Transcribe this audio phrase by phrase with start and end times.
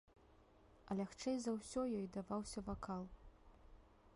[0.89, 3.03] А лягчэй за ўсё ёй даваўся вакал.